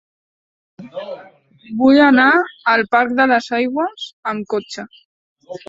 [1.83, 2.25] Vull anar
[2.73, 4.91] al parc de les Aigües amb cotxe.